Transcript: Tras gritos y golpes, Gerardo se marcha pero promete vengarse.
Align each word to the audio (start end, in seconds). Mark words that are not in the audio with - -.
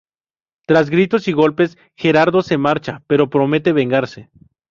Tras 0.65 0.89
gritos 0.89 1.27
y 1.27 1.31
golpes, 1.31 1.77
Gerardo 1.95 2.41
se 2.41 2.57
marcha 2.57 3.03
pero 3.05 3.29
promete 3.29 3.71
vengarse. 3.71 4.31